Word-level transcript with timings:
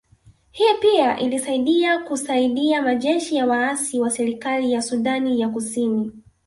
Hii 0.51 0.73
pia 0.81 1.19
ilisaidia 1.19 1.99
kusaidia 1.99 2.81
majeshi 2.81 3.35
ya 3.35 3.45
waasi 3.45 3.99
wa 3.99 4.09
serikali 4.09 4.71
ya 4.71 4.81
Sudani 4.81 5.39
ya 5.41 5.49
Kusini 5.49 6.11